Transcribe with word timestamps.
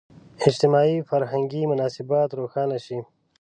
اجتماعي– 0.49 0.95
فرهنګي 1.09 1.61
مناسبات 1.71 2.29
روښانه 2.39 2.77
شي. 2.85 2.99